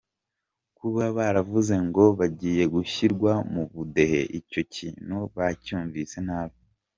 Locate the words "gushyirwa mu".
2.73-3.63